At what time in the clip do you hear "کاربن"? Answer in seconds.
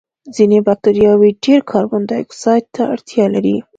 1.71-2.01